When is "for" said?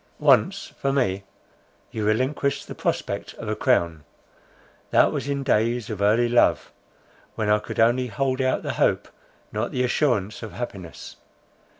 0.81-0.91